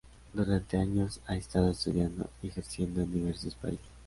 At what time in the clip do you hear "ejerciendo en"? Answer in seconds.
2.47-3.13